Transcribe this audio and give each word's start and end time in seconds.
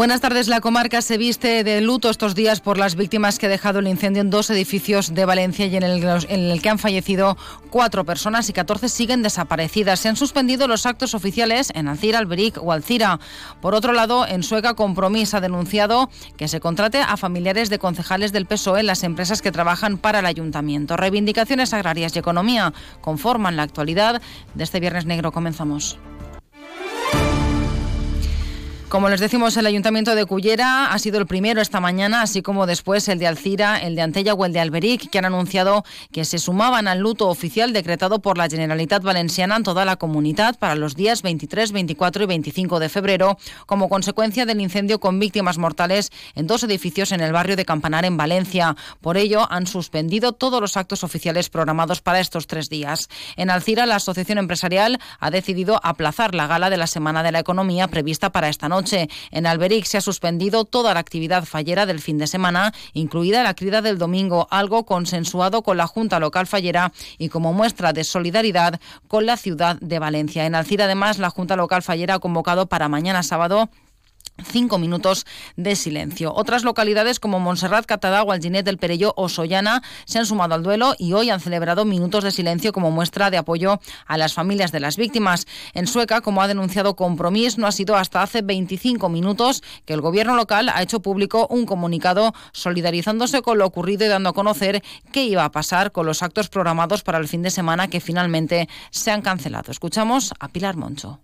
Buenas 0.00 0.22
tardes. 0.22 0.48
La 0.48 0.62
comarca 0.62 1.02
se 1.02 1.18
viste 1.18 1.62
de 1.62 1.82
luto 1.82 2.08
estos 2.08 2.34
días 2.34 2.62
por 2.62 2.78
las 2.78 2.94
víctimas 2.94 3.38
que 3.38 3.44
ha 3.44 3.48
dejado 3.50 3.80
el 3.80 3.86
incendio 3.86 4.22
en 4.22 4.30
dos 4.30 4.48
edificios 4.48 5.12
de 5.12 5.26
Valencia 5.26 5.66
y 5.66 5.76
en 5.76 5.82
el, 5.82 6.62
que 6.62 6.68
han 6.70 6.78
fallecido 6.78 7.36
cuatro 7.68 8.06
personas 8.06 8.48
y 8.48 8.54
14 8.54 8.88
siguen 8.88 9.22
desaparecidas. 9.22 10.00
Se 10.00 10.08
han 10.08 10.16
suspendido 10.16 10.66
los 10.68 10.86
actos 10.86 11.12
oficiales 11.12 11.70
en 11.74 11.86
Alcira, 11.86 12.18
Alberic 12.18 12.56
o 12.62 12.72
Alcira. 12.72 13.20
Por 13.60 13.74
otro 13.74 13.92
lado, 13.92 14.26
en 14.26 14.42
Sueca, 14.42 14.72
Compromís 14.72 15.34
ha 15.34 15.42
denunciado 15.42 16.08
que 16.38 16.48
se 16.48 16.60
contrate 16.60 17.02
a 17.02 17.18
familiares 17.18 17.68
de 17.68 17.78
concejales 17.78 18.32
del 18.32 18.46
PSOE 18.46 18.80
en 18.80 18.86
las 18.86 19.04
empresas 19.04 19.42
que 19.42 19.52
trabajan 19.52 19.98
para 19.98 20.20
el 20.20 20.26
ayuntamiento. 20.26 20.96
Reivindicaciones 20.96 21.74
agrarias 21.74 22.16
y 22.16 22.20
economía 22.20 22.72
conforman 23.02 23.56
la 23.56 23.64
actualidad 23.64 24.22
de 24.54 24.64
este 24.64 24.80
Viernes 24.80 25.04
Negro. 25.04 25.30
Comenzamos. 25.30 25.98
Como 28.90 29.08
les 29.08 29.20
decimos, 29.20 29.56
el 29.56 29.66
Ayuntamiento 29.66 30.16
de 30.16 30.26
Cullera 30.26 30.86
ha 30.92 30.98
sido 30.98 31.20
el 31.20 31.26
primero 31.28 31.60
esta 31.60 31.78
mañana, 31.78 32.22
así 32.22 32.42
como 32.42 32.66
después 32.66 33.06
el 33.06 33.20
de 33.20 33.28
Alcira, 33.28 33.78
el 33.78 33.94
de 33.94 34.02
Antella 34.02 34.34
o 34.34 34.44
el 34.44 34.52
de 34.52 34.58
Alberic, 34.58 35.10
que 35.10 35.18
han 35.20 35.26
anunciado 35.26 35.84
que 36.10 36.24
se 36.24 36.40
sumaban 36.40 36.88
al 36.88 36.98
luto 36.98 37.28
oficial 37.28 37.72
decretado 37.72 38.18
por 38.18 38.36
la 38.36 38.48
Generalitat 38.48 39.04
Valenciana 39.04 39.54
en 39.54 39.62
toda 39.62 39.84
la 39.84 39.94
comunidad 39.94 40.58
para 40.58 40.74
los 40.74 40.96
días 40.96 41.22
23, 41.22 41.70
24 41.70 42.24
y 42.24 42.26
25 42.26 42.80
de 42.80 42.88
febrero, 42.88 43.38
como 43.64 43.88
consecuencia 43.88 44.44
del 44.44 44.60
incendio 44.60 44.98
con 44.98 45.20
víctimas 45.20 45.56
mortales 45.56 46.10
en 46.34 46.48
dos 46.48 46.64
edificios 46.64 47.12
en 47.12 47.20
el 47.20 47.32
barrio 47.32 47.54
de 47.54 47.64
Campanar, 47.64 48.04
en 48.04 48.16
Valencia. 48.16 48.74
Por 49.00 49.16
ello, 49.16 49.46
han 49.52 49.68
suspendido 49.68 50.32
todos 50.32 50.60
los 50.60 50.76
actos 50.76 51.04
oficiales 51.04 51.48
programados 51.48 52.00
para 52.00 52.18
estos 52.18 52.48
tres 52.48 52.68
días. 52.68 53.08
En 53.36 53.50
Alcira, 53.50 53.86
la 53.86 53.96
Asociación 53.96 54.38
Empresarial 54.38 54.98
ha 55.20 55.30
decidido 55.30 55.78
aplazar 55.84 56.34
la 56.34 56.48
gala 56.48 56.70
de 56.70 56.76
la 56.76 56.88
Semana 56.88 57.22
de 57.22 57.30
la 57.30 57.38
Economía 57.38 57.86
prevista 57.86 58.30
para 58.30 58.48
esta 58.48 58.68
noche 58.68 58.79
en 59.30 59.46
Alberic 59.46 59.84
se 59.84 59.98
ha 59.98 60.00
suspendido 60.00 60.64
toda 60.64 60.94
la 60.94 61.00
actividad 61.00 61.44
fallera 61.44 61.86
del 61.86 62.00
fin 62.00 62.18
de 62.18 62.26
semana, 62.26 62.72
incluida 62.92 63.42
la 63.42 63.54
crida 63.54 63.82
del 63.82 63.98
domingo, 63.98 64.48
algo 64.50 64.84
consensuado 64.84 65.62
con 65.62 65.76
la 65.76 65.86
Junta 65.86 66.18
Local 66.18 66.46
Fallera 66.46 66.92
y 67.18 67.28
como 67.28 67.52
muestra 67.52 67.92
de 67.92 68.04
solidaridad 68.04 68.80
con 69.08 69.26
la 69.26 69.36
ciudad 69.36 69.76
de 69.80 69.98
Valencia. 69.98 70.46
En 70.46 70.54
Alcira, 70.54 70.86
además, 70.86 71.18
la 71.18 71.30
Junta 71.30 71.56
Local 71.56 71.82
Fallera 71.82 72.14
ha 72.14 72.18
convocado 72.18 72.66
para 72.66 72.88
mañana 72.88 73.22
sábado 73.22 73.70
cinco 74.44 74.78
minutos 74.78 75.26
de 75.56 75.76
silencio. 75.76 76.32
Otras 76.34 76.64
localidades 76.64 77.20
como 77.20 77.40
Montserrat, 77.40 77.86
Catadau, 77.86 78.32
Alginet 78.32 78.64
del 78.64 78.78
Perello 78.78 79.12
o 79.16 79.28
Sollana 79.28 79.82
se 80.04 80.18
han 80.18 80.26
sumado 80.26 80.54
al 80.54 80.62
duelo 80.62 80.94
y 80.98 81.12
hoy 81.12 81.30
han 81.30 81.40
celebrado 81.40 81.84
minutos 81.84 82.24
de 82.24 82.30
silencio 82.30 82.72
como 82.72 82.90
muestra 82.90 83.30
de 83.30 83.38
apoyo 83.38 83.80
a 84.06 84.16
las 84.16 84.34
familias 84.34 84.72
de 84.72 84.80
las 84.80 84.96
víctimas. 84.96 85.46
En 85.74 85.86
Sueca, 85.86 86.20
como 86.20 86.42
ha 86.42 86.48
denunciado 86.48 86.96
Compromís, 86.96 87.58
no 87.58 87.66
ha 87.66 87.72
sido 87.72 87.96
hasta 87.96 88.22
hace 88.22 88.42
25 88.42 89.08
minutos 89.08 89.62
que 89.84 89.94
el 89.94 90.00
gobierno 90.00 90.36
local 90.36 90.68
ha 90.68 90.82
hecho 90.82 91.00
público 91.00 91.46
un 91.50 91.66
comunicado 91.66 92.34
solidarizándose 92.52 93.42
con 93.42 93.58
lo 93.58 93.66
ocurrido 93.66 94.04
y 94.04 94.08
dando 94.08 94.30
a 94.30 94.34
conocer 94.34 94.82
qué 95.12 95.24
iba 95.24 95.44
a 95.44 95.52
pasar 95.52 95.92
con 95.92 96.06
los 96.06 96.22
actos 96.22 96.48
programados 96.48 97.02
para 97.02 97.18
el 97.18 97.28
fin 97.28 97.42
de 97.42 97.50
semana 97.50 97.88
que 97.88 98.00
finalmente 98.00 98.68
se 98.90 99.10
han 99.10 99.22
cancelado. 99.22 99.70
Escuchamos 99.70 100.32
a 100.38 100.48
Pilar 100.48 100.76
Moncho. 100.76 101.20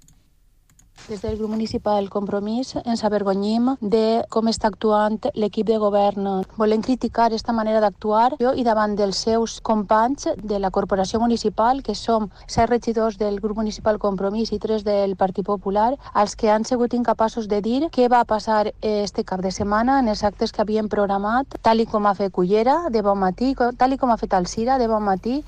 Des 1.09 1.23
del 1.23 1.37
grup 1.39 1.51
municipal 1.51 2.09
Compromís 2.11 2.73
ens 2.83 3.05
avergonyim 3.07 3.69
de 3.79 4.25
com 4.29 4.49
està 4.51 4.67
actuant 4.73 5.21
l'equip 5.39 5.69
de 5.69 5.77
govern. 5.79 6.25
Volem 6.59 6.83
criticar 6.83 7.29
aquesta 7.29 7.55
manera 7.55 7.79
d'actuar 7.85 8.33
i 8.59 8.65
davant 8.67 8.97
dels 8.99 9.21
seus 9.23 9.61
companys 9.63 10.27
de 10.43 10.59
la 10.59 10.73
corporació 10.75 11.21
municipal, 11.23 11.85
que 11.87 11.95
som 11.95 12.27
set 12.49 12.67
regidors 12.73 13.21
del 13.21 13.39
grup 13.39 13.61
municipal 13.63 14.01
Compromís 14.03 14.51
i 14.51 14.59
tres 14.59 14.83
del 14.83 15.15
Partit 15.15 15.47
Popular, 15.47 15.93
els 16.15 16.35
que 16.35 16.51
han 16.51 16.67
sigut 16.67 16.99
incapaços 16.99 17.47
de 17.47 17.61
dir 17.63 17.87
què 17.95 18.09
va 18.11 18.25
passar 18.25 18.73
este 18.83 19.23
cap 19.23 19.47
de 19.47 19.55
setmana 19.55 20.01
en 20.01 20.09
els 20.11 20.25
actes 20.27 20.51
que 20.51 20.65
havien 20.65 20.91
programat, 20.91 21.61
tal 21.63 21.79
i 21.79 21.87
com 21.87 22.11
ha 22.11 22.17
fet 22.19 22.35
Cullera 22.35 22.91
de 22.91 23.07
bon 23.07 23.23
matí, 23.23 23.55
tal 23.79 23.95
i 23.95 24.01
com 24.01 24.11
ha 24.11 24.19
fet 24.19 24.35
Alcira 24.35 24.79
de 24.83 24.91
bon 24.91 25.07
matí, 25.07 25.45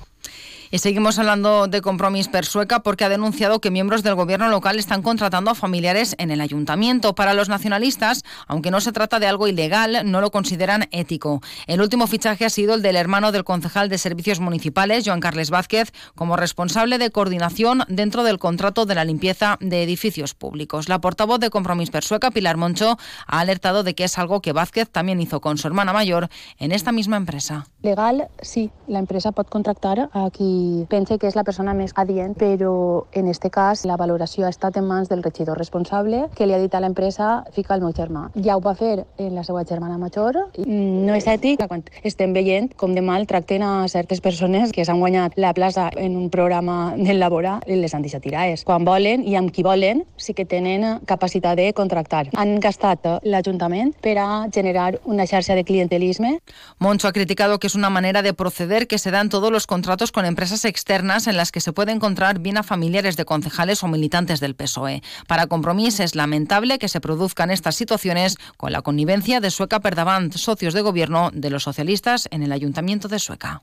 Y 0.71 0.77
seguimos 0.77 1.17
hablando 1.17 1.67
de 1.67 1.81
Compromís 1.81 2.27
Persueca 2.27 2.81
porque 2.81 3.03
ha 3.03 3.09
denunciado 3.09 3.59
que 3.59 3.71
miembros 3.71 4.03
del 4.03 4.13
gobierno 4.13 4.49
local 4.49 4.77
están 4.77 5.01
contratando 5.01 5.49
a 5.49 5.55
familiares 5.55 6.15
en 6.19 6.29
el 6.29 6.41
ayuntamiento. 6.41 7.15
Para 7.15 7.33
los 7.33 7.49
nacionalistas, 7.49 8.23
aunque 8.45 8.69
no 8.69 8.79
se 8.79 8.91
trata 8.91 9.19
de 9.19 9.25
algo 9.25 9.47
ilegal, 9.47 10.01
no 10.05 10.21
lo 10.21 10.29
consideran 10.29 10.87
ético. 10.91 11.41
El 11.65 11.81
último 11.81 12.05
fichaje 12.05 12.45
ha 12.45 12.51
sido 12.51 12.75
el 12.75 12.83
del 12.83 12.97
hermano 12.97 13.31
del 13.31 13.45
concejal 13.45 13.89
de 13.89 13.97
Servicios 13.97 14.39
Municipales, 14.39 15.05
Joan 15.07 15.21
Carles 15.21 15.49
Vázquez, 15.49 15.91
como 16.13 16.35
responsable 16.35 16.99
de 16.99 17.09
coordinación 17.09 17.83
dentro 17.87 18.23
del 18.23 18.37
contrato 18.37 18.85
de 18.85 18.93
la 18.93 19.05
limpieza 19.05 19.57
de 19.59 19.81
edificios 19.81 20.35
públicos. 20.35 20.87
La 20.87 21.01
portavoz 21.01 21.39
de 21.39 21.49
Compromís 21.49 21.89
Persueca, 21.89 22.29
Pilar 22.29 22.57
Moncho, 22.57 22.99
ha 23.25 23.39
alertado 23.39 23.81
de 23.81 23.95
que 23.95 24.03
es 24.03 24.19
algo 24.19 24.41
que 24.41 24.53
Vázquez 24.53 24.87
también 24.87 25.19
hizo 25.19 25.41
con 25.41 25.57
su 25.57 25.65
hermana 25.65 25.93
mayor 25.93 26.29
en 26.59 26.71
esta 26.71 26.91
misma 26.91 27.17
empresa. 27.17 27.65
Legal, 27.81 28.27
sí, 28.41 28.69
la 28.87 28.99
empresa 28.99 29.31
puede 29.31 29.49
contractar 29.49 30.09
a 30.13 30.29
pense 30.89 31.17
que 31.17 31.27
és 31.29 31.35
la 31.37 31.43
persona 31.47 31.73
més 31.77 31.93
adient, 31.95 32.35
però 32.37 33.05
en 33.11 33.27
este 33.27 33.49
cas 33.53 33.85
la 33.85 33.97
valoració 33.99 34.45
ha 34.45 34.53
estat 34.53 34.77
en 34.79 34.87
mans 34.87 35.09
del 35.09 35.23
regidor 35.23 35.57
responsable 35.57 36.25
que 36.35 36.47
li 36.47 36.55
ha 36.55 36.59
dit 36.61 36.73
a 36.75 36.81
l'empresa 36.83 37.43
fica 37.55 37.75
el 37.75 37.83
meu 37.83 37.93
germà. 37.95 38.27
Ja 38.35 38.57
ho 38.57 38.63
va 38.63 38.75
fer 38.75 39.05
en 39.17 39.35
la 39.35 39.43
seva 39.43 39.63
germana 39.65 39.97
major. 40.01 40.37
No 40.65 41.15
és 41.15 41.27
ètic 41.29 41.61
quan 41.67 41.83
estem 42.03 42.33
veient 42.33 42.71
com 42.79 42.95
de 42.95 43.03
mal 43.05 43.27
tracten 43.29 43.63
a 43.63 43.87
certes 43.91 44.21
persones 44.21 44.73
que 44.75 44.85
s'han 44.85 44.99
guanyat 44.99 45.37
la 45.37 45.53
plaça 45.53 45.89
en 45.95 46.17
un 46.17 46.29
programa 46.29 46.95
del 46.97 47.19
laboral 47.19 47.63
i 47.67 47.79
les 47.79 47.93
han 47.93 48.05
deixat 48.05 48.23
tirades. 48.23 48.65
Quan 48.65 48.85
volen 48.87 49.25
i 49.27 49.35
amb 49.39 49.53
qui 49.53 49.63
volen 49.63 50.05
sí 50.17 50.33
que 50.33 50.45
tenen 50.45 50.99
capacitat 51.05 51.57
de 51.59 51.71
contractar. 51.73 52.27
Han 52.35 52.59
gastat 52.63 53.05
l'Ajuntament 53.23 53.93
per 54.01 54.17
a 54.19 54.27
generar 54.53 54.99
una 55.05 55.27
xarxa 55.27 55.55
de 55.55 55.63
clientelisme. 55.63 56.39
Moncho 56.79 57.07
ha 57.07 57.13
criticado 57.13 57.59
que 57.59 57.67
es 57.67 57.75
una 57.75 57.89
manera 57.89 58.21
de 58.21 58.33
proceder 58.33 58.87
que 58.87 58.97
se 58.97 59.11
dan 59.11 59.29
todos 59.29 59.51
los 59.51 59.67
contratos 59.67 60.11
con 60.11 60.25
empresas 60.25 60.48
externas 60.65 61.27
en 61.27 61.37
las 61.37 61.51
que 61.51 61.61
se 61.61 61.73
puede 61.73 61.91
encontrar 61.91 62.39
bien 62.39 62.57
a 62.57 62.63
familiares 62.63 63.15
de 63.15 63.25
concejales 63.25 63.83
o 63.83 63.87
militantes 63.87 64.39
del 64.39 64.55
PSOE. 64.55 65.01
Para 65.27 65.47
Compromís 65.47 65.99
es 65.99 66.15
lamentable 66.15 66.79
que 66.79 66.87
se 66.87 67.01
produzcan 67.01 67.51
estas 67.51 67.75
situaciones 67.75 68.37
con 68.57 68.71
la 68.71 68.81
connivencia 68.81 69.39
de 69.39 69.51
Sueca 69.51 69.79
Perdavant, 69.79 70.33
socios 70.33 70.73
de 70.73 70.81
gobierno 70.81 71.29
de 71.33 71.49
los 71.49 71.63
socialistas 71.63 72.27
en 72.31 72.43
el 72.43 72.51
Ayuntamiento 72.51 73.07
de 73.07 73.19
Sueca. 73.19 73.61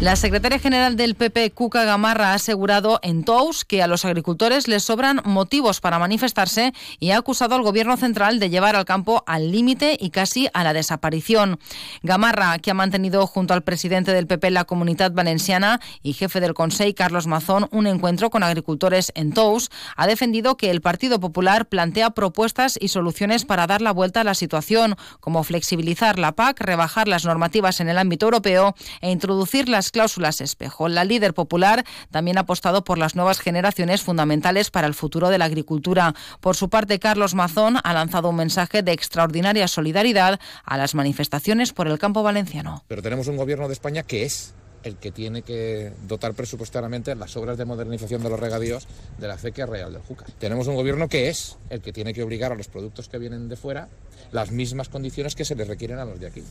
La 0.00 0.16
secretaria 0.16 0.58
general 0.58 0.96
del 0.96 1.14
PP, 1.14 1.50
Cuca 1.50 1.84
Gamarra, 1.84 2.30
ha 2.30 2.34
asegurado 2.34 3.00
en 3.02 3.22
Tous 3.22 3.66
que 3.66 3.82
a 3.82 3.86
los 3.86 4.06
agricultores 4.06 4.66
les 4.66 4.82
sobran 4.82 5.20
motivos 5.26 5.82
para 5.82 5.98
manifestarse 5.98 6.72
y 6.98 7.10
ha 7.10 7.18
acusado 7.18 7.54
al 7.54 7.60
Gobierno 7.62 7.98
central 7.98 8.38
de 8.38 8.48
llevar 8.48 8.76
al 8.76 8.86
campo 8.86 9.22
al 9.26 9.52
límite 9.52 9.98
y 10.00 10.08
casi 10.08 10.48
a 10.54 10.64
la 10.64 10.72
desaparición. 10.72 11.60
Gamarra, 12.02 12.58
que 12.60 12.70
ha 12.70 12.74
mantenido 12.74 13.26
junto 13.26 13.52
al 13.52 13.62
presidente 13.62 14.14
del 14.14 14.26
PP 14.26 14.50
la 14.52 14.64
Comunidad 14.64 15.12
Valenciana 15.12 15.82
y 16.02 16.14
jefe 16.14 16.40
del 16.40 16.54
Consejo, 16.54 16.94
Carlos 16.96 17.26
Mazón, 17.26 17.68
un 17.70 17.86
encuentro 17.86 18.30
con 18.30 18.42
agricultores 18.42 19.12
en 19.14 19.34
Tous, 19.34 19.68
ha 19.96 20.06
defendido 20.06 20.56
que 20.56 20.70
el 20.70 20.80
Partido 20.80 21.20
Popular 21.20 21.66
plantea 21.66 22.12
propuestas 22.12 22.78
y 22.80 22.88
soluciones 22.88 23.44
para 23.44 23.66
dar 23.66 23.82
la 23.82 23.92
vuelta 23.92 24.22
a 24.22 24.24
la 24.24 24.34
situación, 24.34 24.96
como 25.20 25.44
flexibilizar 25.44 26.18
la 26.18 26.32
PAC, 26.32 26.58
rebajar 26.60 27.06
las 27.06 27.26
normativas 27.26 27.80
en 27.80 27.90
el 27.90 27.98
ámbito 27.98 28.24
europeo 28.24 28.74
e 29.02 29.10
introducir 29.10 29.68
las 29.68 29.89
cláusulas 29.90 30.40
espejo. 30.40 30.88
La 30.88 31.04
líder 31.04 31.34
popular 31.34 31.84
también 32.10 32.38
ha 32.38 32.42
apostado 32.42 32.84
por 32.84 32.98
las 32.98 33.16
nuevas 33.16 33.40
generaciones 33.40 34.02
fundamentales 34.02 34.70
para 34.70 34.86
el 34.86 34.94
futuro 34.94 35.28
de 35.28 35.38
la 35.38 35.46
agricultura. 35.46 36.14
Por 36.40 36.56
su 36.56 36.68
parte, 36.68 36.98
Carlos 36.98 37.34
Mazón 37.34 37.78
ha 37.82 37.92
lanzado 37.92 38.28
un 38.28 38.36
mensaje 38.36 38.82
de 38.82 38.92
extraordinaria 38.92 39.68
solidaridad 39.68 40.40
a 40.64 40.76
las 40.76 40.94
manifestaciones 40.94 41.72
por 41.72 41.88
el 41.88 41.98
campo 41.98 42.22
valenciano. 42.22 42.84
Pero 42.88 43.02
tenemos 43.02 43.28
un 43.28 43.36
gobierno 43.36 43.66
de 43.68 43.74
España 43.74 44.02
que 44.02 44.24
es 44.24 44.54
el 44.82 44.96
que 44.96 45.10
tiene 45.10 45.42
que 45.42 45.92
dotar 46.06 46.34
presupuestariamente 46.34 47.14
las 47.14 47.36
obras 47.36 47.58
de 47.58 47.64
modernización 47.64 48.22
de 48.22 48.30
los 48.30 48.40
regadíos 48.40 48.86
de 49.18 49.28
la 49.28 49.34
acequia 49.34 49.66
real 49.66 49.92
del 49.92 50.02
Júcar. 50.02 50.28
Tenemos 50.38 50.66
un 50.66 50.74
gobierno 50.74 51.08
que 51.08 51.28
es 51.28 51.58
el 51.68 51.80
que 51.80 51.92
tiene 51.92 52.14
que 52.14 52.22
obligar 52.22 52.52
a 52.52 52.54
los 52.54 52.68
productos 52.68 53.08
que 53.08 53.18
vienen 53.18 53.48
de 53.48 53.56
fuera 53.56 53.88
las 54.32 54.50
mismas 54.50 54.88
condiciones 54.88 55.34
que 55.34 55.44
se 55.44 55.54
les 55.54 55.68
requieren 55.68 55.98
a 55.98 56.04
los 56.04 56.20
de 56.20 56.26
aquí. 56.26 56.42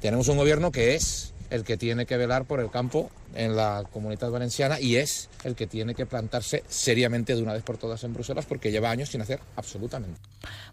Tenemos 0.00 0.28
un 0.28 0.36
gobierno 0.36 0.72
que 0.72 0.94
es 0.94 1.32
el 1.50 1.64
que 1.64 1.76
tiene 1.76 2.06
que 2.06 2.16
velar 2.16 2.44
por 2.44 2.60
el 2.60 2.70
campo 2.70 3.10
en 3.34 3.56
la 3.56 3.84
comunidad 3.92 4.30
valenciana 4.30 4.80
y 4.80 4.96
es 4.96 5.28
el 5.44 5.54
que 5.54 5.66
tiene 5.66 5.94
que 5.94 6.06
plantarse 6.06 6.64
seriamente 6.68 7.34
de 7.34 7.42
una 7.42 7.52
vez 7.52 7.62
por 7.62 7.78
todas 7.78 8.04
en 8.04 8.14
Bruselas 8.14 8.46
porque 8.46 8.70
lleva 8.70 8.90
años 8.90 9.10
sin 9.10 9.20
hacer 9.20 9.40
absolutamente. 9.56 10.20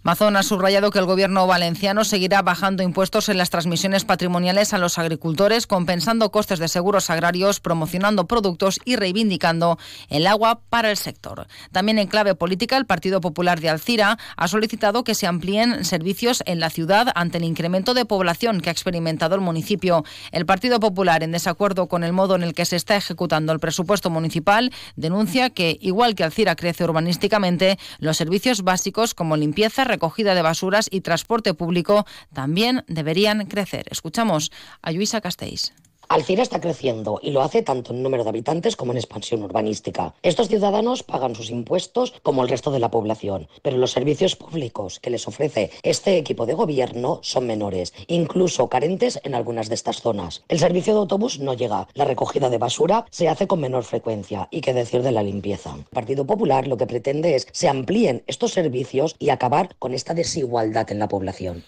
Mazón 0.03 0.35
ha 0.35 0.43
subrayado 0.43 0.91
que 0.91 0.99
el 0.99 1.05
gobierno 1.05 1.47
valenciano 1.47 2.03
seguirá 2.03 2.41
bajando 2.41 2.83
impuestos 2.83 3.29
en 3.29 3.37
las 3.37 3.49
transmisiones 3.49 4.05
patrimoniales 4.05 4.73
a 4.73 4.77
los 4.77 4.97
agricultores, 4.97 5.67
compensando 5.67 6.31
costes 6.31 6.59
de 6.59 6.67
seguros 6.67 7.09
agrarios, 7.09 7.59
promocionando 7.59 8.27
productos 8.27 8.79
y 8.85 8.95
reivindicando 8.95 9.77
el 10.09 10.27
agua 10.27 10.61
para 10.69 10.91
el 10.91 10.97
sector. 10.97 11.47
También 11.71 11.99
en 11.99 12.07
clave 12.07 12.35
política, 12.35 12.77
el 12.77 12.85
Partido 12.85 13.19
Popular 13.21 13.59
de 13.59 13.69
Alcira 13.69 14.17
ha 14.37 14.47
solicitado 14.47 15.03
que 15.03 15.15
se 15.15 15.27
amplíen 15.27 15.83
servicios 15.85 16.43
en 16.45 16.59
la 16.59 16.69
ciudad 16.69 17.11
ante 17.15 17.37
el 17.37 17.43
incremento 17.43 17.93
de 17.93 18.05
población 18.05 18.61
que 18.61 18.69
ha 18.69 18.71
experimentado 18.71 19.35
el 19.35 19.41
municipio. 19.41 20.03
El 20.31 20.45
Partido 20.45 20.79
Popular, 20.79 21.23
en 21.23 21.31
desacuerdo 21.31 21.87
con 21.87 22.03
el 22.03 22.13
modo 22.13 22.35
en 22.35 22.43
el 22.43 22.53
que 22.53 22.65
se 22.65 22.75
está 22.75 22.95
ejecutando 22.95 23.53
el 23.53 23.59
presupuesto 23.59 24.09
municipal, 24.09 24.71
denuncia 24.95 25.49
que, 25.49 25.77
igual 25.81 26.15
que 26.15 26.23
Alcira 26.23 26.55
crece 26.55 26.83
urbanísticamente, 26.83 27.77
los 27.99 28.17
servicios 28.17 28.63
básicos 28.63 29.13
como 29.13 29.37
limpieza, 29.37 29.83
recogida 29.83 30.35
de 30.35 30.41
basuras 30.41 30.87
y 30.91 31.01
transporte 31.01 31.53
público 31.53 32.05
también 32.33 32.83
deberían 32.87 33.45
crecer. 33.45 33.85
Escuchamos 33.89 34.51
a 34.81 34.91
Luisa 34.91 35.21
Castells. 35.21 35.73
Alcira 36.07 36.43
está 36.43 36.61
creciendo 36.61 37.19
y 37.21 37.31
lo 37.31 37.41
hace 37.41 37.61
tanto 37.61 37.93
en 37.93 38.03
número 38.03 38.23
de 38.23 38.29
habitantes 38.29 38.75
como 38.75 38.91
en 38.91 38.97
expansión 38.97 39.43
urbanística. 39.43 40.13
Estos 40.21 40.47
ciudadanos 40.47 41.03
pagan 41.03 41.35
sus 41.35 41.49
impuestos 41.49 42.13
como 42.21 42.43
el 42.43 42.49
resto 42.49 42.71
de 42.71 42.79
la 42.79 42.91
población, 42.91 43.47
pero 43.61 43.77
los 43.77 43.91
servicios 43.91 44.35
públicos 44.35 44.99
que 44.99 45.09
les 45.09 45.27
ofrece 45.27 45.71
este 45.83 46.17
equipo 46.17 46.45
de 46.45 46.53
gobierno 46.53 47.19
son 47.23 47.47
menores, 47.47 47.93
incluso 48.07 48.69
carentes 48.69 49.19
en 49.23 49.35
algunas 49.35 49.69
de 49.69 49.75
estas 49.75 50.01
zonas. 50.01 50.43
El 50.47 50.59
servicio 50.59 50.93
de 50.93 50.99
autobús 50.99 51.39
no 51.39 51.53
llega, 51.53 51.87
la 51.93 52.05
recogida 52.05 52.49
de 52.49 52.57
basura 52.57 53.05
se 53.09 53.27
hace 53.27 53.47
con 53.47 53.59
menor 53.59 53.83
frecuencia 53.83 54.47
y 54.51 54.61
qué 54.61 54.73
decir 54.73 55.01
de 55.01 55.11
la 55.11 55.23
limpieza. 55.23 55.75
El 55.75 55.85
Partido 55.85 56.25
Popular 56.25 56.67
lo 56.67 56.77
que 56.77 56.87
pretende 56.87 57.35
es 57.35 57.45
que 57.45 57.55
se 57.55 57.67
amplíen 57.67 58.23
estos 58.27 58.51
servicios 58.51 59.15
y 59.19 59.29
acabar 59.29 59.75
con 59.79 59.93
esta 59.93 60.13
desigualdad 60.13 60.91
en 60.91 60.99
la 60.99 61.07
población. 61.07 61.63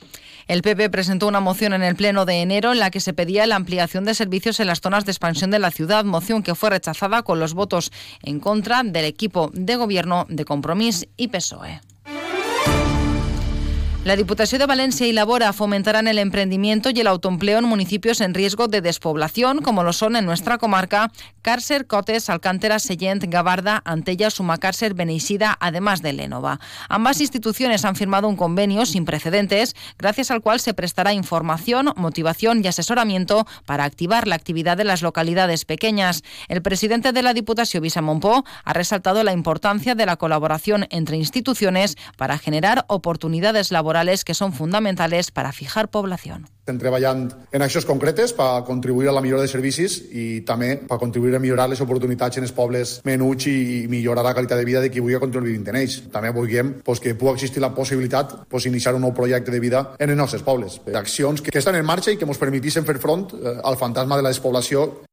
El 0.47 0.61
PP 0.61 0.89
presentó 0.89 1.27
una 1.27 1.41
moción 1.41 1.73
en 1.73 1.83
el 1.83 1.97
Pleno 1.97 2.25
de 2.25 2.41
enero 2.41 2.71
en 2.71 2.79
la 2.79 2.89
que 2.89 3.01
se 3.01 3.13
pedía 3.13 3.45
la 3.47 3.57
ampliación 3.57 4.05
de 4.05 4.15
servicios 4.15 4.61
en 4.61 4.67
las 4.67 4.79
zonas 4.79 5.03
de 5.03 5.11
expansión 5.11 5.51
de 5.51 5.59
la 5.59 5.71
ciudad, 5.71 6.05
moción 6.05 6.41
que 6.41 6.55
fue 6.55 6.69
rechazada 6.69 7.23
con 7.23 7.39
los 7.39 7.53
votos 7.53 7.91
en 8.23 8.39
contra 8.39 8.81
del 8.83 9.03
equipo 9.03 9.51
de 9.53 9.75
gobierno 9.75 10.25
de 10.29 10.45
Compromís 10.45 11.07
y 11.17 11.27
PSOE. 11.27 11.81
La 14.07 14.15
Diputación 14.15 14.59
de 14.59 14.67
Valencia 14.67 15.05
y 15.05 15.11
Labora 15.11 15.51
fomentarán 15.51 16.07
el 16.07 16.17
emprendimiento 16.17 16.91
y 16.91 16.97
el 17.01 17.07
autoempleo 17.07 17.59
en 17.59 17.65
municipios 17.65 18.21
en 18.21 18.33
riesgo 18.33 18.69
de 18.69 18.79
despoblación, 18.79 19.61
como 19.61 19.83
lo 19.83 19.91
son 19.91 20.15
en 20.15 20.25
nuestra 20.25 20.57
comarca 20.57 21.11
Cárcer, 21.41 21.87
Cotes, 21.87 22.29
Alcántara, 22.29 22.79
Sellent, 22.79 23.25
Gabarda, 23.25 23.81
Antella, 23.83 24.29
Sumacárcer, 24.29 24.93
Beneixida, 24.93 25.57
además 25.59 26.01
de 26.01 26.13
Lénova. 26.13 26.61
Ambas 26.87 27.19
instituciones 27.19 27.83
han 27.83 27.97
firmado 27.97 28.29
un 28.29 28.37
convenio 28.37 28.85
sin 28.85 29.03
precedentes, 29.03 29.75
gracias 29.97 30.31
al 30.31 30.41
cual 30.41 30.61
se 30.61 30.73
prestará 30.73 31.11
información, 31.11 31.91
motivación 31.97 32.63
y 32.63 32.67
asesoramiento 32.69 33.45
para 33.65 33.83
activar 33.83 34.25
la 34.25 34.35
actividad 34.35 34.77
de 34.77 34.85
las 34.85 35.01
localidades 35.01 35.65
pequeñas. 35.65 36.23
El 36.47 36.61
presidente 36.61 37.11
de 37.11 37.23
la 37.23 37.33
Diputación, 37.33 37.83
Visa 37.83 38.01
Monpó, 38.01 38.45
ha 38.63 38.71
resaltado 38.71 39.21
la 39.25 39.33
importancia 39.33 39.95
de 39.95 40.05
la 40.05 40.15
colaboración 40.15 40.87
entre 40.91 41.17
instituciones 41.17 41.97
para 42.15 42.37
generar 42.37 42.85
oportunidades 42.87 43.69
laborales 43.69 43.96
que 44.23 44.33
son 44.33 44.53
fundamentales 44.53 45.31
para 45.31 45.51
fijar 45.51 45.89
población. 45.89 46.47
Estem 46.67 46.77
treballant 46.81 47.29
en 47.55 47.63
accions 47.63 47.85
concretes 47.87 48.33
per 48.35 48.65
contribuir 48.67 49.07
a 49.07 49.13
la 49.15 49.21
millora 49.23 49.45
de 49.45 49.47
servicis 49.47 50.01
i 50.11 50.41
també 50.43 50.73
per 50.89 50.97
contribuir 50.99 51.37
a 51.37 51.39
millorar 51.39 51.69
les 51.71 51.79
oportunitats 51.81 52.37
en 52.37 52.43
els 52.43 52.51
pobles 52.51 52.97
menuts 53.07 53.47
i 53.47 53.87
millorar 53.87 54.25
la 54.25 54.33
qualitat 54.35 54.59
de 54.59 54.67
vida 54.67 54.81
de 54.83 54.91
qui 54.91 54.99
vulgui 54.99 55.21
contribuir 55.23 55.55
en 55.63 55.79
ells. 55.79 56.01
També 56.11 56.33
vulguem 56.35 56.75
pues, 56.83 56.99
que 56.99 57.15
pugui 57.15 57.33
existir 57.33 57.63
la 57.63 57.71
possibilitat 57.73 58.35
pues, 58.51 58.67
iniciar 58.67 58.95
un 58.99 59.05
nou 59.07 59.15
projecte 59.15 59.51
de 59.51 59.63
vida 59.63 59.93
en 59.97 60.11
els 60.11 60.19
nostres 60.19 60.43
pobles. 60.43 60.81
Accions 60.93 61.41
que, 61.41 61.55
que 61.55 61.63
estan 61.63 61.79
en 61.79 61.87
marxa 61.87 62.11
i 62.11 62.19
que 62.19 62.27
ens 62.27 62.41
permetissin 62.41 62.85
fer 62.85 62.99
front 62.99 63.31
eh, 63.33 63.57
al 63.63 63.79
fantasma 63.79 64.19
de 64.19 64.27
la 64.27 64.35
despoblació 64.35 65.06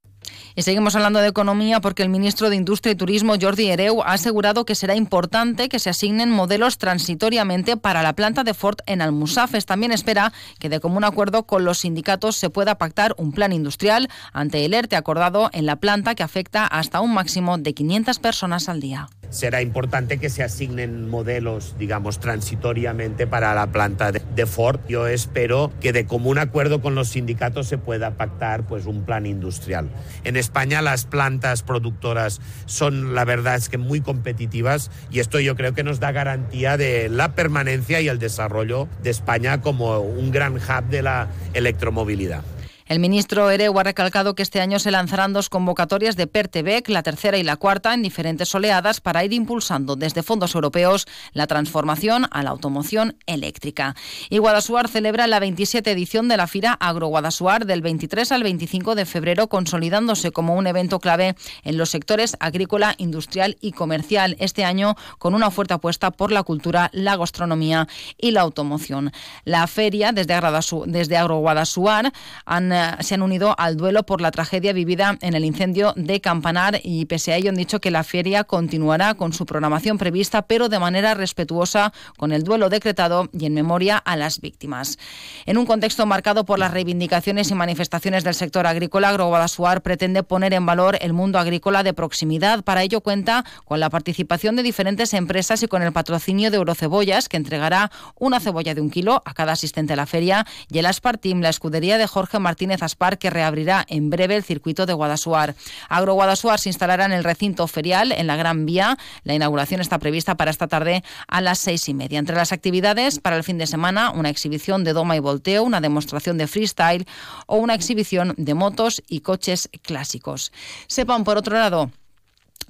Y 0.56 0.62
seguimos 0.62 0.94
hablando 0.94 1.18
de 1.18 1.26
economía 1.26 1.80
porque 1.80 2.04
el 2.04 2.08
ministro 2.08 2.48
de 2.48 2.54
Industria 2.54 2.92
y 2.92 2.94
Turismo, 2.94 3.34
Jordi 3.40 3.70
Ereu, 3.70 4.02
ha 4.02 4.12
asegurado 4.12 4.64
que 4.64 4.76
será 4.76 4.94
importante 4.94 5.68
que 5.68 5.80
se 5.80 5.90
asignen 5.90 6.30
modelos 6.30 6.78
transitoriamente 6.78 7.76
para 7.76 8.04
la 8.04 8.12
planta 8.12 8.44
de 8.44 8.54
Ford 8.54 8.76
en 8.86 9.02
Almusafes. 9.02 9.66
También 9.66 9.90
espera 9.90 10.32
que 10.60 10.68
de 10.68 10.78
común 10.78 11.02
acuerdo 11.02 11.42
con 11.42 11.64
los 11.64 11.78
sindicatos 11.78 12.36
se 12.36 12.50
pueda 12.50 12.78
pactar 12.78 13.16
un 13.18 13.32
plan 13.32 13.52
industrial 13.52 14.08
ante 14.32 14.64
el 14.64 14.74
ERTE 14.74 14.94
acordado 14.94 15.50
en 15.52 15.66
la 15.66 15.76
planta 15.76 16.14
que 16.14 16.22
afecta 16.22 16.66
hasta 16.66 17.00
un 17.00 17.14
máximo 17.14 17.58
de 17.58 17.74
500 17.74 18.20
personas 18.20 18.68
al 18.68 18.80
día 18.80 19.08
será 19.34 19.60
importante 19.60 20.18
que 20.18 20.30
se 20.30 20.42
asignen 20.42 21.10
modelos, 21.10 21.74
digamos, 21.78 22.20
transitoriamente 22.20 23.26
para 23.26 23.54
la 23.54 23.66
planta 23.66 24.12
de, 24.12 24.46
Ford. 24.46 24.78
Yo 24.88 25.08
espero 25.08 25.72
que 25.80 25.92
de 25.92 26.06
común 26.06 26.38
acuerdo 26.38 26.80
con 26.80 26.94
los 26.94 27.08
sindicatos 27.08 27.66
se 27.66 27.76
pueda 27.76 28.12
pactar 28.12 28.66
pues, 28.66 28.86
un 28.86 29.04
plan 29.04 29.26
industrial. 29.26 29.90
En 30.22 30.36
España 30.44 30.82
las 30.82 31.06
plantas 31.06 31.62
productoras 31.62 32.40
son, 32.66 33.14
la 33.14 33.24
verdad 33.24 33.56
es 33.56 33.68
que 33.68 33.78
muy 33.78 34.00
competitivas 34.00 34.90
y 35.10 35.20
esto 35.20 35.40
yo 35.40 35.56
creo 35.56 35.74
que 35.74 35.82
nos 35.82 36.00
da 36.00 36.12
garantía 36.12 36.76
de 36.76 37.08
la 37.08 37.34
permanencia 37.34 38.00
y 38.00 38.08
el 38.08 38.18
desarrollo 38.18 38.88
de 39.02 39.10
España 39.10 39.60
como 39.60 39.98
un 39.98 40.30
gran 40.30 40.54
hub 40.54 40.84
de 40.90 41.02
la 41.02 41.28
electromovilidad. 41.54 42.42
El 42.86 42.98
ministro 42.98 43.50
Ereu 43.50 43.78
ha 43.78 43.82
recalcado 43.82 44.34
que 44.34 44.42
este 44.42 44.60
año 44.60 44.78
se 44.78 44.90
lanzarán 44.90 45.32
dos 45.32 45.48
convocatorias 45.48 46.16
de 46.16 46.26
PERTEBEC, 46.26 46.90
la 46.90 47.02
tercera 47.02 47.38
y 47.38 47.42
la 47.42 47.56
cuarta, 47.56 47.94
en 47.94 48.02
diferentes 48.02 48.54
oleadas 48.54 49.00
para 49.00 49.24
ir 49.24 49.32
impulsando 49.32 49.96
desde 49.96 50.22
fondos 50.22 50.54
europeos 50.54 51.06
la 51.32 51.46
transformación 51.46 52.26
a 52.30 52.42
la 52.42 52.50
automoción 52.50 53.16
eléctrica. 53.24 53.96
Y 54.28 54.36
Guadasuar 54.36 54.88
celebra 54.88 55.26
la 55.26 55.40
27 55.40 55.90
edición 55.90 56.28
de 56.28 56.36
la 56.36 56.46
Fira 56.46 56.74
Agroguadasuar 56.74 57.64
del 57.64 57.80
23 57.80 58.30
al 58.32 58.42
25 58.42 58.94
de 58.94 59.06
febrero, 59.06 59.48
consolidándose 59.48 60.30
como 60.30 60.54
un 60.54 60.66
evento 60.66 61.00
clave 61.00 61.36
en 61.62 61.78
los 61.78 61.88
sectores 61.88 62.36
agrícola, 62.38 62.96
industrial 62.98 63.56
y 63.62 63.72
comercial. 63.72 64.36
Este 64.40 64.62
año 64.62 64.94
con 65.18 65.34
una 65.34 65.50
fuerte 65.50 65.72
apuesta 65.72 66.10
por 66.10 66.32
la 66.32 66.42
cultura, 66.42 66.90
la 66.92 67.16
gastronomía 67.16 67.88
y 68.18 68.32
la 68.32 68.42
automoción. 68.42 69.10
La 69.44 69.66
feria 69.68 70.12
desde, 70.12 70.38
desde 70.86 71.16
Agroguadasuar 71.16 72.12
han 72.44 72.73
eh, 72.74 72.96
se 73.00 73.14
han 73.14 73.22
unido 73.22 73.54
al 73.58 73.76
duelo 73.76 74.04
por 74.04 74.20
la 74.20 74.30
tragedia 74.30 74.72
vivida 74.72 75.16
en 75.20 75.34
el 75.34 75.44
incendio 75.44 75.92
de 75.96 76.20
Campanar 76.20 76.80
y 76.82 77.06
pese 77.06 77.32
a 77.32 77.36
ello 77.36 77.50
han 77.50 77.56
dicho 77.56 77.80
que 77.80 77.90
la 77.90 78.04
feria 78.04 78.44
continuará 78.44 79.14
con 79.14 79.32
su 79.32 79.46
programación 79.46 79.98
prevista, 79.98 80.42
pero 80.42 80.68
de 80.68 80.78
manera 80.78 81.14
respetuosa 81.14 81.92
con 82.16 82.32
el 82.32 82.42
duelo 82.42 82.68
decretado 82.68 83.28
y 83.32 83.46
en 83.46 83.54
memoria 83.54 83.96
a 83.98 84.16
las 84.16 84.40
víctimas. 84.40 84.98
En 85.46 85.58
un 85.58 85.66
contexto 85.66 86.06
marcado 86.06 86.44
por 86.44 86.58
las 86.58 86.72
reivindicaciones 86.72 87.50
y 87.50 87.54
manifestaciones 87.54 88.24
del 88.24 88.34
sector 88.34 88.66
agrícola, 88.66 89.10
Agroguadasuar 89.10 89.82
pretende 89.82 90.22
poner 90.22 90.54
en 90.54 90.66
valor 90.66 90.98
el 91.00 91.12
mundo 91.12 91.38
agrícola 91.38 91.82
de 91.82 91.94
proximidad. 91.94 92.64
Para 92.64 92.82
ello 92.82 93.00
cuenta 93.00 93.44
con 93.64 93.80
la 93.80 93.90
participación 93.90 94.56
de 94.56 94.62
diferentes 94.62 95.14
empresas 95.14 95.62
y 95.62 95.68
con 95.68 95.82
el 95.82 95.92
patrocinio 95.92 96.50
de 96.50 96.56
Eurocebollas, 96.56 97.28
que 97.28 97.36
entregará 97.36 97.90
una 98.18 98.40
cebolla 98.40 98.74
de 98.74 98.80
un 98.80 98.90
kilo 98.90 99.22
a 99.24 99.34
cada 99.34 99.52
asistente 99.52 99.92
a 99.92 99.96
la 99.96 100.06
feria, 100.06 100.46
y 100.70 100.78
el 100.78 100.86
Aspartim, 100.86 101.40
la 101.40 101.50
escudería 101.50 101.98
de 101.98 102.06
Jorge 102.06 102.38
Martínez 102.38 102.63
Martínez 102.64 102.82
Aspar, 102.82 103.18
que 103.18 103.28
reabrirá 103.28 103.84
en 103.88 104.08
breve 104.08 104.36
el 104.36 104.42
circuito 104.42 104.86
de 104.86 104.94
Guadasuar. 104.94 105.54
Agro 105.90 106.14
Guadasuar 106.14 106.58
se 106.58 106.70
instalará 106.70 107.04
en 107.04 107.12
el 107.12 107.22
recinto 107.22 107.66
ferial, 107.66 108.10
en 108.10 108.26
la 108.26 108.36
Gran 108.36 108.64
Vía. 108.64 108.96
La 109.22 109.34
inauguración 109.34 109.82
está 109.82 109.98
prevista 109.98 110.38
para 110.38 110.50
esta 110.50 110.66
tarde 110.66 111.04
a 111.28 111.42
las 111.42 111.58
seis 111.58 111.86
y 111.90 111.94
media. 111.94 112.18
Entre 112.18 112.34
las 112.34 112.52
actividades 112.52 113.18
para 113.18 113.36
el 113.36 113.44
fin 113.44 113.58
de 113.58 113.66
semana, 113.66 114.12
una 114.12 114.30
exhibición 114.30 114.82
de 114.82 114.94
doma 114.94 115.14
y 115.14 115.18
volteo, 115.18 115.62
una 115.62 115.82
demostración 115.82 116.38
de 116.38 116.46
freestyle 116.46 117.06
o 117.46 117.58
una 117.58 117.74
exhibición 117.74 118.32
de 118.38 118.54
motos 118.54 119.02
y 119.08 119.20
coches 119.20 119.68
clásicos. 119.82 120.50
Sepan, 120.86 121.24
por 121.24 121.36
otro 121.36 121.58
lado, 121.58 121.90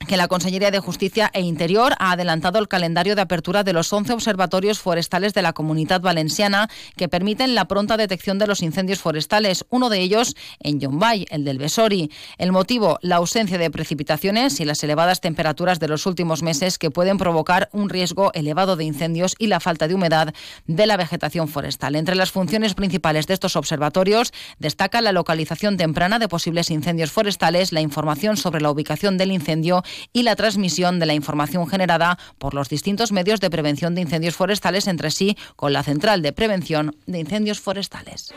que 0.06 0.16
la 0.16 0.28
Consellería 0.28 0.70
de 0.70 0.80
Justicia 0.80 1.30
e 1.32 1.40
Interior 1.40 1.94
ha 1.98 2.12
adelantado 2.12 2.58
el 2.58 2.68
calendario 2.68 3.16
de 3.16 3.22
apertura 3.22 3.64
de 3.64 3.72
los 3.72 3.92
11 3.92 4.12
observatorios 4.12 4.78
forestales 4.78 5.32
de 5.34 5.42
la 5.42 5.52
Comunidad 5.52 6.00
Valenciana 6.00 6.68
que 6.96 7.08
permiten 7.08 7.54
la 7.54 7.66
pronta 7.66 7.96
detección 7.96 8.38
de 8.38 8.46
los 8.46 8.62
incendios 8.62 9.00
forestales, 9.00 9.64
uno 9.70 9.88
de 9.88 10.00
ellos 10.00 10.36
en 10.60 10.80
Yombay, 10.80 11.26
el 11.30 11.44
del 11.44 11.58
Besori. 11.58 12.10
El 12.38 12.52
motivo, 12.52 12.98
la 13.02 13.16
ausencia 13.16 13.56
de 13.56 13.70
precipitaciones 13.70 14.60
y 14.60 14.64
las 14.64 14.82
elevadas 14.84 15.20
temperaturas 15.20 15.80
de 15.80 15.88
los 15.88 16.06
últimos 16.06 16.42
meses 16.42 16.78
que 16.78 16.90
pueden 16.90 17.16
provocar 17.16 17.68
un 17.72 17.88
riesgo 17.88 18.30
elevado 18.34 18.76
de 18.76 18.84
incendios 18.84 19.34
y 19.38 19.46
la 19.46 19.60
falta 19.60 19.88
de 19.88 19.94
humedad 19.94 20.34
de 20.66 20.86
la 20.86 20.96
vegetación 20.96 21.48
forestal. 21.48 21.96
Entre 21.96 22.14
las 22.14 22.30
funciones 22.30 22.74
principales 22.74 23.26
de 23.26 23.34
estos 23.34 23.56
observatorios 23.56 24.32
destaca 24.58 25.00
la 25.00 25.12
localización 25.12 25.76
temprana 25.76 26.18
de 26.18 26.28
posibles 26.28 26.70
incendios 26.70 27.10
forestales, 27.10 27.72
la 27.72 27.80
información 27.80 28.36
sobre 28.36 28.60
la 28.60 28.70
ubicación 28.70 29.16
del 29.16 29.32
incendio 29.32 29.73
y 30.12 30.22
la 30.22 30.36
transmisión 30.36 30.98
de 30.98 31.06
la 31.06 31.14
información 31.14 31.66
generada 31.66 32.18
por 32.38 32.54
los 32.54 32.68
distintos 32.68 33.12
medios 33.12 33.40
de 33.40 33.50
prevención 33.50 33.94
de 33.94 34.02
incendios 34.02 34.36
forestales 34.36 34.86
entre 34.86 35.10
sí 35.10 35.36
con 35.56 35.72
la 35.72 35.82
Central 35.82 36.22
de 36.22 36.32
Prevención 36.32 36.96
de 37.06 37.20
Incendios 37.20 37.60
Forestales. 37.60 38.32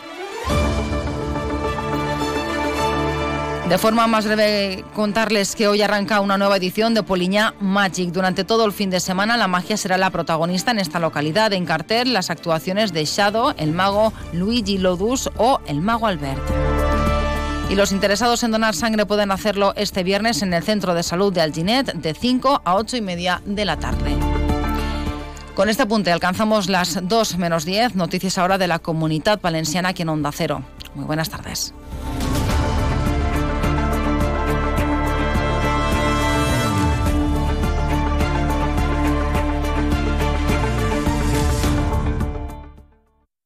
De 3.70 3.78
forma 3.78 4.08
más 4.08 4.26
breve, 4.26 4.86
contarles 4.96 5.54
que 5.54 5.68
hoy 5.68 5.82
arranca 5.82 6.22
una 6.22 6.38
nueva 6.38 6.56
edición 6.56 6.94
de 6.94 7.04
Poliña 7.04 7.54
Magic. 7.60 8.12
Durante 8.12 8.46
todo 8.46 8.64
el 8.64 8.72
fin 8.72 8.90
de 8.90 9.02
semana, 9.02 9.36
la 9.36 9.50
magia 9.50 9.76
será 9.76 9.98
la 9.98 10.10
protagonista 10.10 10.72
en 10.72 10.80
esta 10.80 11.00
localidad. 11.00 11.52
En 11.52 11.66
cartel, 11.66 12.14
las 12.14 12.30
actuaciones 12.30 12.94
de 12.94 13.04
Shadow, 13.04 13.54
el 13.58 13.74
mago 13.74 14.14
Luigi 14.32 14.78
Lodus 14.78 15.30
o 15.36 15.60
el 15.68 15.82
mago 15.82 16.08
Albert. 16.08 16.67
Y 17.70 17.76
los 17.76 17.92
interesados 17.92 18.44
en 18.44 18.52
donar 18.52 18.76
sangre 18.76 19.06
pueden 19.06 19.30
hacerlo 19.30 19.74
este 19.76 20.04
viernes 20.04 20.42
en 20.42 20.54
el 20.54 20.64
Centro 20.64 20.94
de 20.94 21.04
Salud 21.04 21.34
de 21.34 21.42
Alginet 21.42 21.94
de 21.94 22.14
5 22.14 22.62
a 22.64 22.76
8 22.76 22.98
y 22.98 23.02
media 23.02 23.42
de 23.46 23.66
la 23.66 23.78
tarde. 23.78 24.16
Con 25.54 25.68
este 25.68 25.84
apunte 25.84 26.12
alcanzamos 26.12 26.70
las 26.70 27.00
2 27.02 27.38
menos 27.38 27.66
10. 27.66 27.96
Noticias 27.96 28.38
ahora 28.38 28.58
de 28.58 28.68
la 28.68 28.80
comunidad 28.80 29.42
valenciana 29.42 29.90
aquí 29.90 30.04
en 30.04 30.10
Onda 30.10 30.32
Cero. 30.32 30.64
Muy 30.96 31.06
buenas 31.06 31.30
tardes. 31.30 31.74